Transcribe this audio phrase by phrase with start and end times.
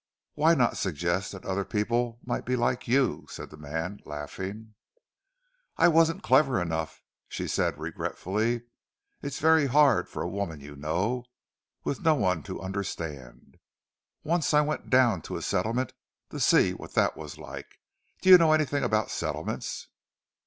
[0.33, 4.73] "Why not suggest that other people might be like you?" said the man, laughing.
[5.77, 12.15] "I wasn't clever enough," said she, regretfully.—"It's very hard for a woman, you know—with no
[12.15, 13.57] one to understand.
[14.23, 15.93] Once I went down to a settlement,
[16.31, 17.79] to see what that was like.
[18.23, 19.87] Do you know anything about settlements?"